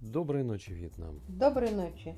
[0.00, 1.20] Доброй ночи, Вьетнам.
[1.26, 2.14] Доброй ночи.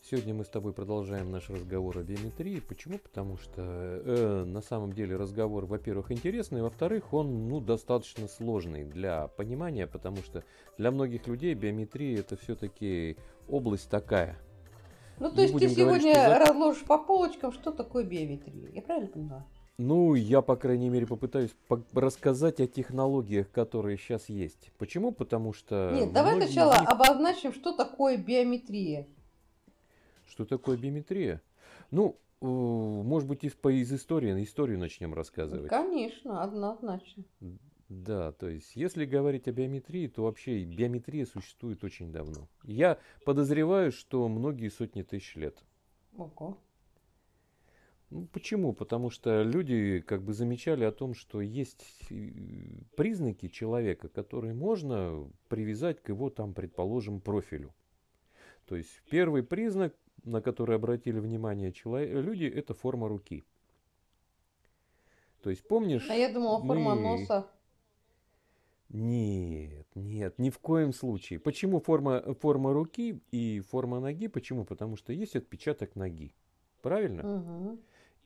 [0.00, 2.60] Сегодня мы с тобой продолжаем наш разговор о биометрии.
[2.60, 2.98] Почему?
[2.98, 9.28] Потому что э, на самом деле разговор, во-первых, интересный, во-вторых, он ну, достаточно сложный для
[9.28, 10.42] понимания, потому что
[10.78, 14.38] для многих людей биометрия это все-таки область такая.
[15.18, 16.38] Ну, то есть ты сегодня говорить, что...
[16.38, 18.70] разложишь по полочкам, что такое биометрия.
[18.72, 19.44] Я правильно понимаю?
[19.78, 24.72] Ну, я, по крайней мере, попытаюсь по- рассказать о технологиях, которые сейчас есть.
[24.76, 25.12] Почему?
[25.12, 25.92] Потому что...
[25.94, 26.88] Нет, давай сначала них...
[26.88, 29.06] обозначим, что такое биометрия.
[30.26, 31.40] Что такое биометрия?
[31.92, 35.70] Ну, э, может быть, из, из истории, историю начнем рассказывать.
[35.70, 37.22] Конечно, однозначно.
[37.88, 42.48] Да, то есть, если говорить о биометрии, то вообще биометрия существует очень давно.
[42.64, 45.56] Я подозреваю, что многие сотни тысяч лет.
[46.16, 46.58] Ого.
[48.10, 48.72] Ну, почему?
[48.72, 52.30] Потому что люди как бы замечали о том, что есть э,
[52.96, 57.74] признаки человека, которые можно привязать к его там, предположим, профилю.
[58.64, 63.44] То есть первый признак, на который обратили внимание человек, люди, это форма руки.
[65.42, 66.08] То есть помнишь?
[66.08, 67.02] А я думала форма мы...
[67.02, 67.46] носа.
[68.88, 71.38] Нет, нет, ни в коем случае.
[71.38, 74.28] Почему форма, форма руки и форма ноги?
[74.28, 74.64] Почему?
[74.64, 76.34] Потому что есть отпечаток ноги.
[76.80, 77.36] Правильно?
[77.36, 77.78] Угу.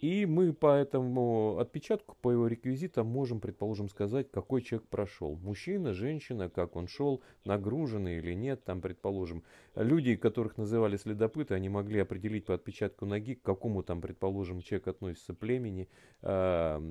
[0.02, 5.36] И мы по этому отпечатку, по его реквизитам можем, предположим, сказать, какой человек прошел.
[5.36, 9.44] Мужчина, женщина, как он шел, нагруженный или нет, там, предположим.
[9.76, 14.88] Люди, которых называли следопыты, они могли определить по отпечатку ноги, к какому там, предположим, человек
[14.88, 15.88] относится племени,
[16.20, 16.82] а,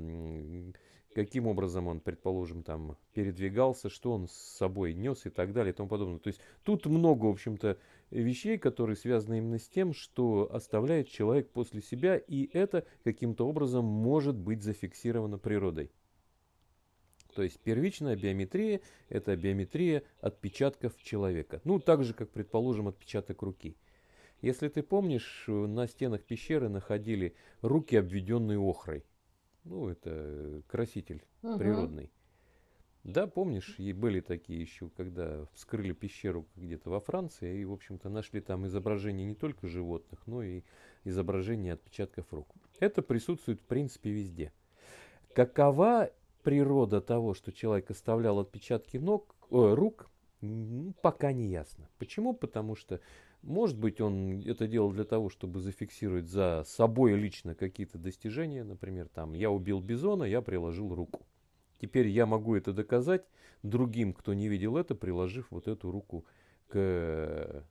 [1.13, 5.75] каким образом он, предположим, там передвигался, что он с собой нес и так далее и
[5.75, 6.19] тому подобное.
[6.19, 7.77] То есть тут много, в общем-то,
[8.09, 13.85] вещей, которые связаны именно с тем, что оставляет человек после себя, и это каким-то образом
[13.85, 15.91] может быть зафиксировано природой.
[17.33, 21.61] То есть первичная биометрия– это биометрия отпечатков человека.
[21.63, 23.77] Ну, так же, как, предположим, отпечаток руки.
[24.41, 29.05] Если ты помнишь, на стенах пещеры находили руки, обведенные охрой.
[29.63, 31.57] Ну, это краситель угу.
[31.57, 32.11] природный.
[33.03, 38.09] Да, помнишь, и были такие еще, когда вскрыли пещеру где-то во Франции, и, в общем-то,
[38.09, 40.61] нашли там изображения не только животных, но и
[41.03, 42.47] изображения отпечатков рук.
[42.79, 44.53] Это присутствует, в принципе, везде.
[45.33, 46.11] Какова
[46.43, 50.11] природа того, что человек оставлял отпечатки ног, э, рук,
[51.01, 51.89] пока не ясно.
[51.97, 52.33] Почему?
[52.33, 52.99] Потому что,
[53.43, 58.63] может быть, он это делал для того, чтобы зафиксировать за собой лично какие-то достижения.
[58.63, 61.25] Например, там, я убил бизона, я приложил руку.
[61.79, 63.25] Теперь я могу это доказать
[63.63, 66.25] другим, кто не видел это, приложив вот эту руку
[66.67, 67.65] к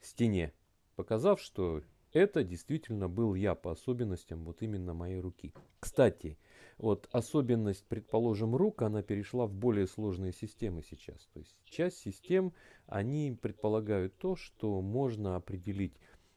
[0.00, 0.52] стене,
[0.96, 1.82] показав, что
[2.12, 5.52] это действительно был я по особенностям вот именно моей руки.
[5.80, 6.38] Кстати,
[6.80, 11.28] вот особенность, предположим, рук, она перешла в более сложные системы сейчас.
[11.34, 12.54] То есть часть систем,
[12.86, 15.92] они предполагают то, что можно определить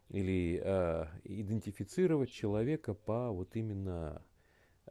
[0.09, 4.21] или э, идентифицировать человека по вот именно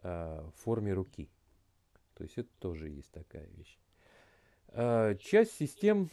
[0.03, 1.29] э, форме руки.
[2.15, 3.79] То есть это тоже есть такая вещь.
[4.69, 6.11] А, часть систем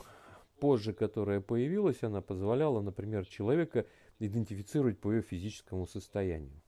[0.59, 3.85] позже, которая появилась, она позволяла, например, человека
[4.19, 6.61] идентифицировать по ее физическому состоянию.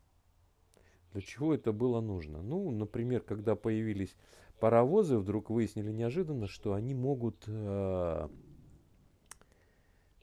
[1.13, 2.41] Для чего это было нужно?
[2.41, 4.16] Ну, например, когда появились
[4.59, 8.29] паровозы, вдруг выяснили неожиданно, что они могут, э,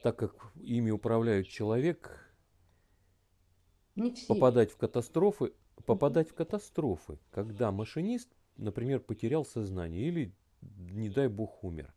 [0.01, 2.33] так как ими управляет человек,
[4.27, 5.53] попадать в катастрофы,
[5.85, 8.29] попадать в катастрофы, когда машинист
[8.59, 11.93] например, потерял сознание или, не дай бог, умер.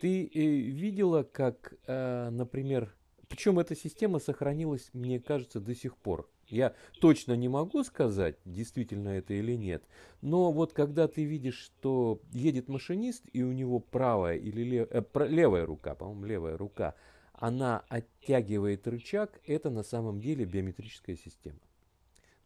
[0.00, 2.94] Ты э, видела, как, э, например,
[3.28, 6.30] причем эта система сохранилась, мне кажется, до сих пор.
[6.52, 9.82] Я точно не могу сказать, действительно это или нет,
[10.20, 15.02] но вот когда ты видишь, что едет машинист, и у него правая или лев, э,
[15.28, 16.94] левая рука, по-моему, левая рука,
[17.32, 21.58] она оттягивает рычаг, это на самом деле биометрическая система.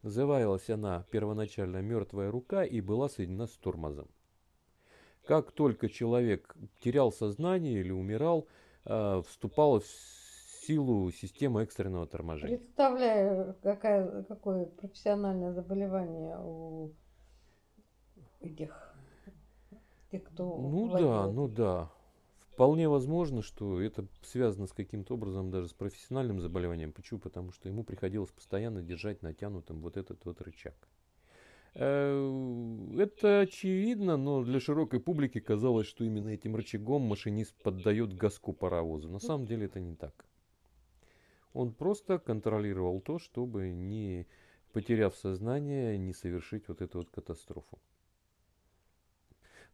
[0.03, 4.07] Называлась она первоначально «Мертвая рука» и была соединена с тормозом.
[5.27, 8.47] Как только человек терял сознание или умирал,
[8.85, 9.87] э, вступала в
[10.67, 12.59] силу система экстренного торможения.
[12.59, 16.93] Представляю, какая, какое профессиональное заболевание у
[18.41, 18.95] этих,
[20.11, 20.57] тех, кто...
[20.57, 21.11] Ну владеет.
[21.11, 21.91] да, ну да.
[22.53, 26.93] Вполне возможно, что это связано с каким-то образом даже с профессиональным заболеванием.
[26.93, 27.21] Почему?
[27.21, 30.75] Потому что ему приходилось постоянно держать натянутым вот этот вот рычаг.
[31.75, 38.55] Э, это очевидно, но для широкой публики казалось, что именно этим рычагом машинист поддает газку
[38.55, 39.11] паровозу.
[39.11, 40.26] На самом деле это не так.
[41.57, 44.27] Он просто контролировал то, чтобы не
[44.73, 47.79] потеряв сознание, не совершить вот эту вот катастрофу.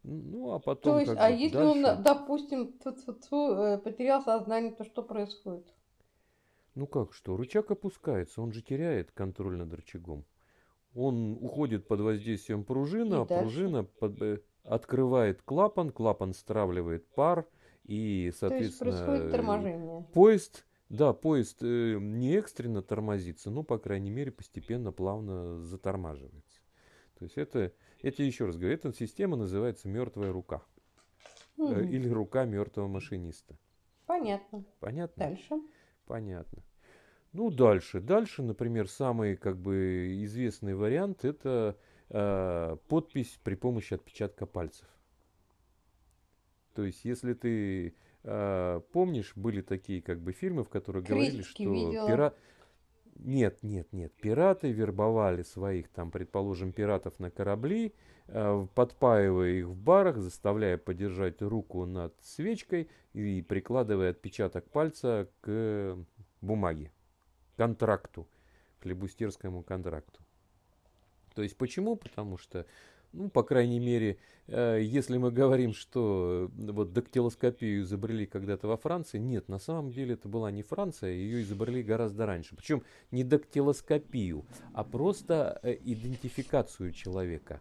[0.05, 0.95] Ну, а потом...
[0.95, 1.89] То есть, а если дальше...
[1.89, 2.75] он, допустим,
[3.33, 5.67] э, потерял сознание, то что происходит?
[6.77, 7.37] Ну как что?
[7.37, 10.25] Рычаг опускается, он же теряет контроль над рычагом.
[10.95, 17.47] Он уходит под воздействием пружины, а пружина под, э, открывает клапан, клапан стравливает пар,
[17.85, 20.07] и, соответственно, То есть происходит торможение.
[20.13, 26.61] поезд, да, поезд э, не экстренно тормозится, но, по крайней мере, постепенно, плавно затормаживается.
[27.19, 27.73] То есть это,
[28.03, 30.63] это еще раз говорю, эта система называется мертвая рука.
[31.57, 31.73] Угу.
[31.73, 33.57] Э, или рука мертвого машиниста.
[34.05, 34.67] Понятно.
[34.81, 35.29] Понятно?
[35.29, 35.63] Дальше.
[36.05, 36.63] Понятно.
[37.33, 38.03] Ну, дальше.
[38.03, 41.79] Дальше, например, самый как бы известный вариант это
[42.11, 44.87] э, подпись при помощи отпечатка пальцев.
[46.75, 52.35] То есть, если ты помнишь, были такие как бы фильмы, в которых говорили, что пира...
[53.17, 54.13] Нет, нет, нет.
[54.15, 57.95] Пираты вербовали своих, там, предположим, пиратов на корабли,
[58.27, 65.99] э, подпаивая их в барах, заставляя подержать руку над свечкой и прикладывая отпечаток пальца к
[66.41, 66.91] бумаге
[67.57, 68.27] контракту,
[68.81, 70.21] флебустерскому контракту.
[71.35, 71.97] То есть почему?
[71.97, 72.67] Потому что,
[73.13, 78.77] ну, по крайней мере, э, если мы говорим, что э, вот дактилоскопию изобрели когда-то во
[78.77, 82.57] Франции, нет, на самом деле это была не Франция, ее изобрели гораздо раньше.
[82.57, 87.61] Причем не дактилоскопию, а просто э, идентификацию человека.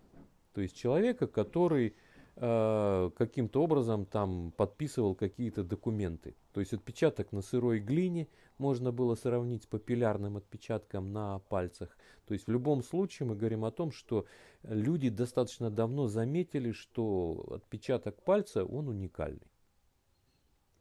[0.53, 1.95] То есть человека, который
[2.35, 6.35] каким-то образом там подписывал какие-то документы.
[6.53, 11.97] То есть отпечаток на сырой глине можно было сравнить с папиллярным отпечатком на пальцах.
[12.25, 14.25] То есть в любом случае мы говорим о том, что
[14.63, 19.51] люди достаточно давно заметили, что отпечаток пальца, он уникальный.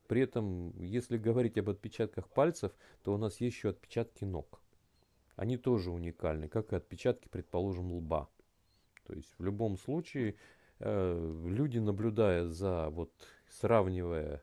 [0.07, 2.73] При этом, если говорить об отпечатках пальцев,
[3.03, 4.61] то у нас есть еще отпечатки ног.
[5.37, 8.29] Они тоже уникальны, как и отпечатки, предположим, лба.
[9.07, 10.37] То есть в любом случае Э,
[10.81, 13.13] люди, наблюдая за, вот,
[13.49, 14.43] сравнивая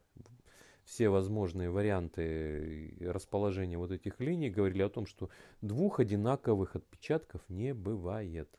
[0.87, 5.29] все возможные варианты расположения вот этих линий, говорили о том, что
[5.61, 8.49] двух одинаковых отпечатков не бывает.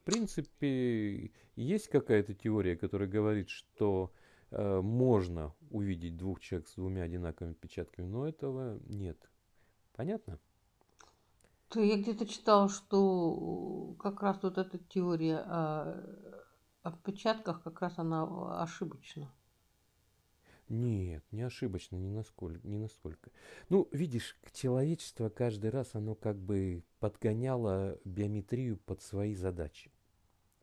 [0.00, 4.10] В принципе, есть какая-то теория, которая говорит, что
[4.50, 9.18] э, можно увидеть двух человек с двумя одинаковыми отпечатками, но этого нет.
[9.94, 10.40] Понятно?
[11.76, 16.02] Я где-то читала, что как раз вот эта теория о
[16.82, 19.30] отпечатках, как раз она ошибочна.
[20.68, 23.30] Нет, не ошибочно, не насколько, не настолько.
[23.68, 29.90] Ну, видишь, человечество каждый раз оно как бы подгоняло биометрию под свои задачи.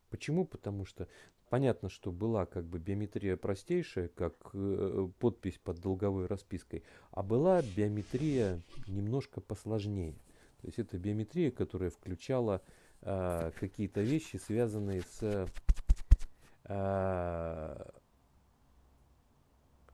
[0.10, 0.46] Почему?
[0.46, 1.10] Потому что
[1.50, 7.62] понятно, что была как бы биометрия простейшая, как э, подпись под долговой распиской, а была
[7.62, 10.14] биометрия немножко посложнее.
[10.62, 12.62] То есть это биометрия, которая включала
[13.02, 15.48] э, какие-то вещи, связанные с э,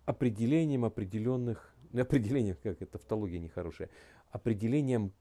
[0.05, 3.89] определением определенных, определением, как это тавтология нехорошая,
[4.31, 5.13] определением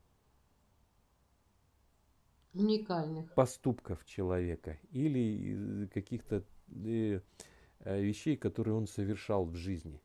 [2.54, 7.20] уникальных поступков человека или каких-то э,
[7.84, 10.00] вещей, которые он совершал в жизни.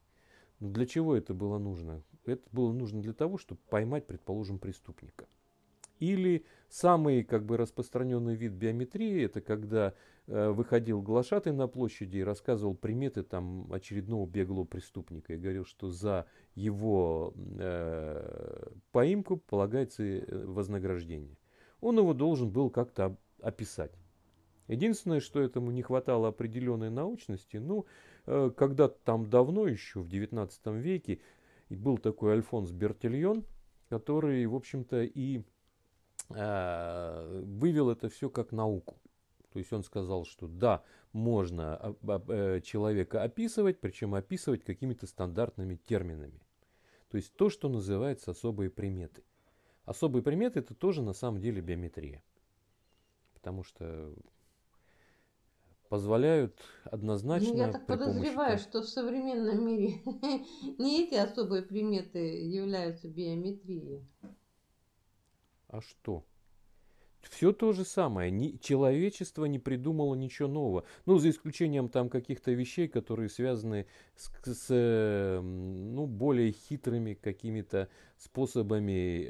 [0.59, 2.03] Но для чего это было нужно?
[2.25, 5.27] Это было нужно для того, чтобы поймать, предположим, преступника.
[5.99, 9.93] Или самый как бы распространенный вид биометрии, это когда
[10.27, 15.89] э, выходил глашатый на площади и рассказывал приметы там очередного беглого преступника и говорил, что
[15.89, 16.25] за
[16.55, 21.37] его э, поимку полагается э, вознаграждение.
[21.81, 23.93] Он его должен был как-то описать.
[24.67, 27.85] Единственное, что этому не хватало определенной научности, ну,
[28.25, 31.21] э, когда-то там давно еще, в 19 веке,
[31.69, 33.45] был такой Альфонс Бертильон,
[33.89, 35.43] который, в общем-то, и
[36.29, 38.97] вывел это все как науку.
[39.57, 41.95] То есть он сказал, что да, можно
[42.27, 46.41] э, человека описывать, причем описывать какими-то стандартными терминами.
[47.09, 49.23] То есть то, что называется особые приметы.
[49.85, 52.21] Особые приметы это тоже на самом деле биометрия.
[53.33, 54.13] Потому что
[55.89, 57.53] позволяют однозначно...
[57.53, 58.63] Ну, я так подозреваю, помощи...
[58.63, 60.01] что в современном мире
[60.77, 64.05] не эти особые приметы являются биометрией.
[65.67, 66.25] А что?
[67.21, 68.31] Все то же самое.
[68.31, 70.85] Ни, человечество не придумало ничего нового.
[71.05, 79.25] Ну, за исключением там каких-то вещей, которые связаны с, с ну, более хитрыми какими-то способами
[79.25, 79.29] э,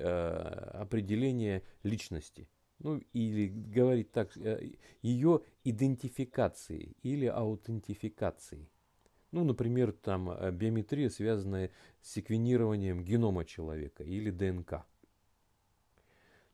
[0.73, 2.47] определения личности
[2.79, 8.69] ну или говорить так, э, ее идентификации или аутентификации.
[9.31, 14.85] Ну, например, там э, биометрия, связанная с секвенированием генома человека или ДНК.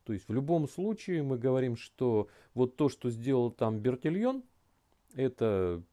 [0.05, 4.43] То есть в любом случае мы говорим, что вот то, что сделал там Бертильон,
[5.15, 5.83] Это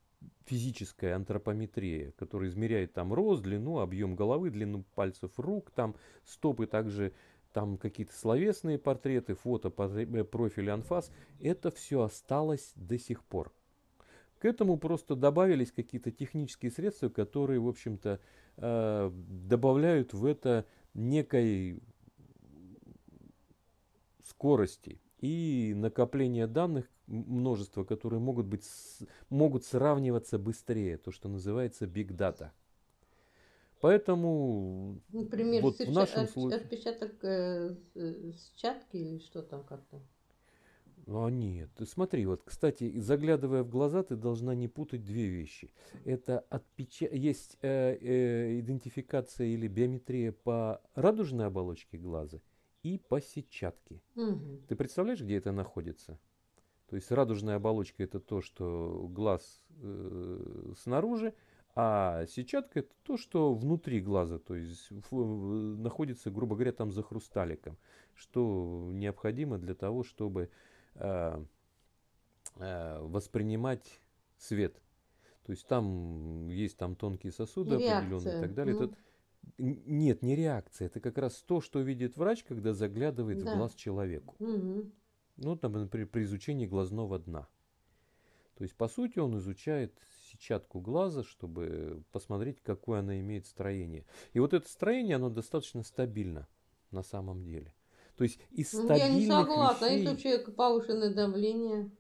[0.47, 7.13] физическая антропометрия, которая измеряет там рост, длину, объем головы, длину пальцев рук, там стопы также
[7.53, 13.53] там какие-то словесные портреты, фото, профиль, анфас, это все осталось до сих пор.
[14.39, 18.21] К этому просто добавились какие-то технические средства, которые, в общем-то,
[18.57, 20.65] э, добавляют в это
[20.95, 21.83] некой
[24.31, 28.65] скорости и накопления данных, множество, которые могут, быть,
[29.29, 32.51] могут сравниваться быстрее, то, что называется big data.
[33.81, 36.61] Поэтому Например, вот в нашем случае...
[36.61, 40.01] отпечаток э, сетчатки или что там как-то?
[41.07, 45.73] А нет, смотри, вот, кстати, заглядывая в глаза, ты должна не путать две вещи.
[46.05, 47.09] Это отпеча...
[47.11, 52.41] есть э, э, идентификация или биометрия по радужной оболочке глаза
[52.83, 54.01] и по сетчатке.
[54.17, 54.63] Угу.
[54.69, 56.19] Ты представляешь, где это находится?
[56.89, 61.35] То есть радужная оболочка это то, что глаз э, снаружи,
[61.77, 67.05] а сетчатка это то, что внутри глаза, то есть в, находится, грубо говоря, там за
[67.05, 67.79] хрусталиком,
[68.15, 70.51] что необходимо для того, чтобы
[70.97, 71.45] э,
[72.57, 74.01] э, воспринимать
[74.37, 74.75] свет.
[75.45, 77.99] То есть там есть там тонкие сосуды Реакция.
[77.99, 78.75] определенные и так далее.
[78.75, 78.85] Ну.
[78.87, 78.97] Это,
[79.59, 80.87] нет, не реакция.
[80.87, 83.53] Это как раз то, что видит врач, когда заглядывает да.
[83.53, 84.35] в глаз человеку.
[84.39, 84.91] Угу.
[85.37, 87.49] Ну, там, например, при изучении глазного дна.
[88.57, 89.99] То есть, по сути, он изучает
[90.31, 94.05] сетчатку глаза, чтобы посмотреть, какое она имеет строение.
[94.33, 96.47] И вот это строение, оно достаточно стабильно
[96.91, 97.75] на самом деле.
[98.17, 100.01] То есть из стабильных Я не согласна, вещей...
[100.01, 101.91] если у человека повышенное давление.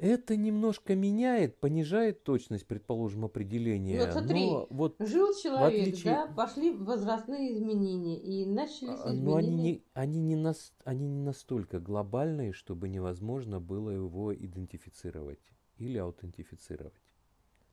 [0.00, 3.98] Это немножко меняет, понижает точность, предположим, определения.
[3.98, 6.14] Вот смотри, но вот жил человек, отличие...
[6.14, 9.22] да, пошли возрастные изменения и начались изменения.
[9.22, 15.52] Но они не, они, не нас, они не настолько глобальные, чтобы невозможно было его идентифицировать
[15.76, 16.94] или аутентифицировать.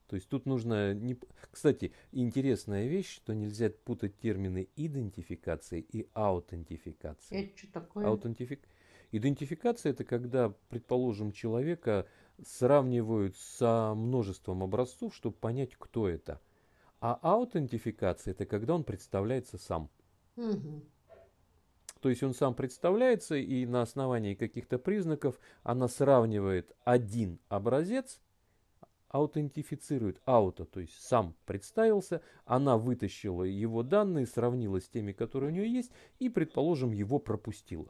[0.08, 0.94] То есть тут нужно...
[0.94, 1.18] Не...
[1.52, 7.46] Кстати, интересная вещь, что нельзя путать термины идентификации и аутентификации.
[7.46, 8.06] Это что такое?
[8.06, 8.68] Аутентифик...
[9.12, 12.08] Идентификация это когда, предположим, человека
[12.46, 16.42] сравнивают со множеством образцов, чтобы понять, кто это.
[17.00, 19.90] А аутентификация это когда он представляется сам.
[20.36, 20.84] Угу.
[22.02, 28.20] То есть он сам представляется и на основании каких-то признаков она сравнивает один образец,
[29.08, 35.54] аутентифицирует ауто, то есть сам представился, она вытащила его данные, сравнила с теми, которые у
[35.54, 37.88] нее есть и, предположим, его пропустила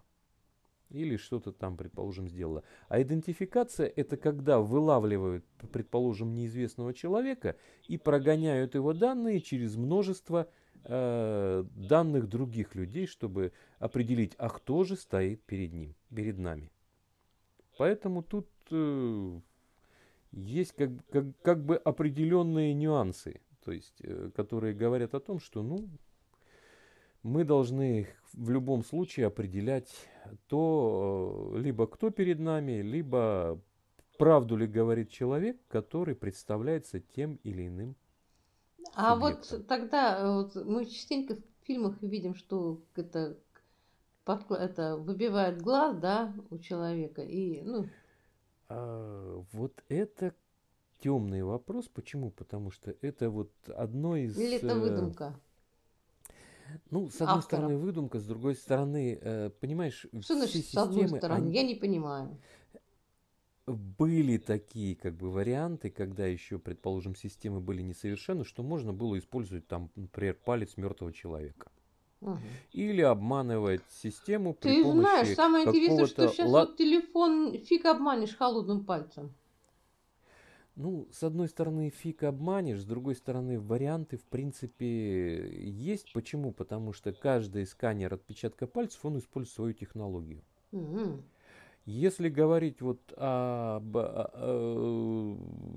[0.89, 2.63] или что-то там, предположим, сделала.
[2.87, 10.49] А идентификация это когда вылавливают, предположим, неизвестного человека и прогоняют его данные через множество
[10.83, 16.71] э, данных других людей, чтобы определить, а кто же стоит перед ним, перед нами.
[17.77, 19.39] Поэтому тут э,
[20.31, 25.61] есть как, как, как бы определенные нюансы, то есть, э, которые говорят о том, что
[25.61, 25.87] ну,
[27.23, 29.91] мы должны в любом случае определять
[30.47, 33.59] то, э, либо кто перед нами, либо
[34.17, 37.95] правду ли говорит человек, который представляется тем или иным.
[38.93, 39.59] А субъектом.
[39.59, 43.37] вот тогда э, вот, мы частенько в фильмах видим, что это,
[44.23, 47.21] под, это выбивает глаз, да, у человека.
[47.21, 47.87] И, ну...
[48.69, 50.33] а, вот это
[50.99, 51.87] темный вопрос.
[51.87, 52.31] Почему?
[52.31, 54.37] Потому что это вот одно из...
[54.37, 55.39] Или это э, выдумка?
[56.89, 57.61] Ну, с одной автора.
[57.61, 61.45] стороны, выдумка, с другой стороны, э, понимаешь, Что значит с одной стороны?
[61.45, 61.53] Они...
[61.53, 62.37] Я не понимаю.
[63.65, 69.67] Были такие как бы варианты, когда еще, предположим, системы были несовершенны, что можно было использовать
[69.67, 71.69] там, например, палец мертвого человека.
[72.21, 72.39] Угу.
[72.71, 76.61] Или обманывать систему Ты при помощи знаешь, самое интересное, что сейчас ла...
[76.61, 79.33] вот телефон фиг обманешь холодным пальцем.
[80.77, 86.13] Ну, с одной стороны, фиг обманешь, с другой стороны, варианты, в принципе, есть.
[86.13, 86.51] Почему?
[86.51, 90.43] Потому что каждый сканер отпечатка пальцев, он использует свою технологию.
[90.71, 91.23] Угу.
[91.85, 93.97] Если говорить вот об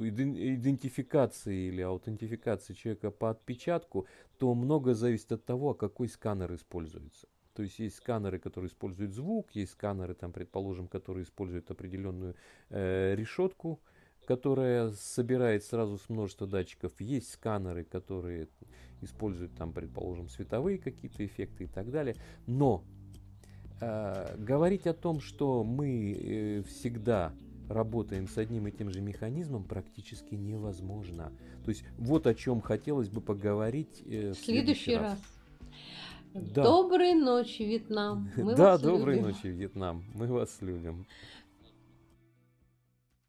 [0.01, 7.27] идентификации или аутентификации человека по отпечатку, то много зависит от того, какой сканер используется.
[7.55, 12.35] То есть есть сканеры, которые используют звук, есть сканеры, там, предположим, которые используют определенную
[12.69, 13.81] э, решетку,
[14.31, 16.93] которая собирает сразу с множества датчиков.
[17.01, 18.47] Есть сканеры, которые
[19.01, 22.15] используют там, предположим, световые какие-то эффекты и так далее.
[22.47, 22.85] Но
[23.81, 27.33] э, говорить о том, что мы э, всегда
[27.69, 31.33] работаем с одним и тем же механизмом, практически невозможно.
[31.65, 35.11] То есть вот о чем хотелось бы поговорить э, в следующий, раз.
[35.11, 35.19] раз.
[36.35, 36.63] Да.
[36.63, 38.31] Доброй ночи, Вьетнам.
[38.37, 39.31] Мы да, доброй любим.
[39.31, 40.05] ночи, Вьетнам.
[40.15, 41.05] Мы вас любим.